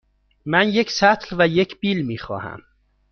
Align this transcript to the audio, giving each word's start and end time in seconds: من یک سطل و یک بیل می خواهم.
من 0.45 0.67
یک 0.67 0.91
سطل 0.91 1.35
و 1.39 1.47
یک 1.47 1.79
بیل 1.79 2.05
می 2.05 2.17
خواهم. 2.17 2.61